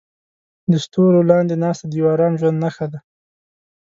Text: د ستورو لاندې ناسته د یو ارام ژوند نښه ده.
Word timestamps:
د 0.71 0.73
ستورو 0.85 1.27
لاندې 1.31 1.55
ناسته 1.63 1.85
د 1.87 1.91
یو 1.99 2.07
ارام 2.13 2.33
ژوند 2.39 2.57
نښه 2.63 2.85
ده. 2.91 2.99